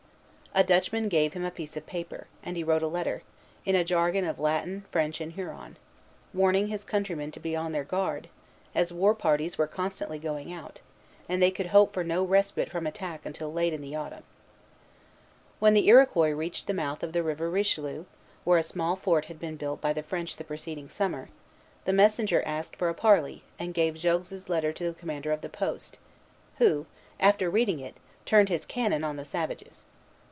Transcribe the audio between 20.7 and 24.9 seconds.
summer, the messenger asked for a parley, and gave Jogues's letter to